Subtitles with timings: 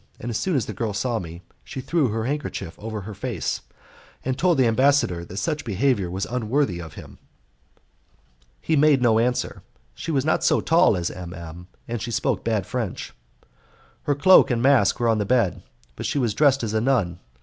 [0.19, 3.61] As soon as the girl saw me, she threw her handkerchief over her face,
[4.25, 7.19] and told the ambassador that such behaviour was unworthy of him.
[8.59, 9.61] He made no answer.
[9.93, 13.13] She was not so tall as M M, and she spoke bad French.
[14.05, 15.61] Her cloak and mask were on the bed,
[15.95, 17.19] but she was dressed as a nun.